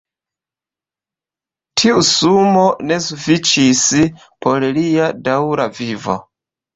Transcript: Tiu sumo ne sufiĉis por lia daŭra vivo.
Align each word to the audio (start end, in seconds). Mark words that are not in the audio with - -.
Tiu 1.81 1.99
sumo 2.07 2.63
ne 2.91 2.97
sufiĉis 3.07 3.83
por 4.47 4.65
lia 4.79 5.11
daŭra 5.29 5.69
vivo. 5.81 6.17